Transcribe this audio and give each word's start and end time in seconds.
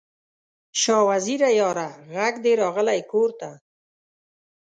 شاه 0.81 1.03
وزیره 1.09 1.49
یاره، 1.59 1.89
ږغ 2.13 2.35
دې 2.43 2.53
راغلی 2.61 2.99
کور 3.11 3.29
ته 3.39 3.49